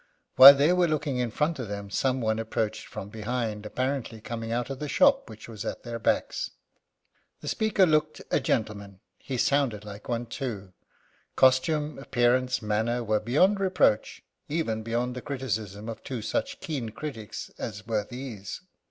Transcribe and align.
While 0.35 0.55
they 0.55 0.73
were 0.73 0.87
looking 0.87 1.17
in 1.19 1.29
front 1.29 1.59
of 1.59 1.67
them 1.67 1.91
some 1.91 2.21
one 2.21 2.39
approached 2.39 2.87
from 2.87 3.09
behind, 3.09 3.67
apparently 3.67 4.19
coming 4.19 4.51
out 4.51 4.71
of 4.71 4.79
the 4.79 4.89
shop 4.89 5.29
which 5.29 5.47
was 5.47 5.63
at 5.63 5.83
their 5.83 5.99
backs. 5.99 6.49
The 7.41 7.47
speaker 7.47 7.85
looked 7.85 8.19
a 8.31 8.39
gentleman. 8.39 8.99
He 9.19 9.37
sounded 9.37 9.85
like 9.85 10.09
one, 10.09 10.25
too. 10.25 10.73
Costume, 11.35 11.99
appearance, 11.99 12.63
manner 12.63 13.03
were 13.03 13.19
beyond 13.19 13.59
reproach 13.59 14.23
even 14.49 14.81
beyond 14.81 15.15
the 15.15 15.21
criticism 15.21 15.87
of 15.87 16.03
two 16.03 16.23
such 16.23 16.59
keen 16.61 16.89
critics 16.89 17.51
as 17.59 17.85
were 17.85 18.03
these. 18.03 18.61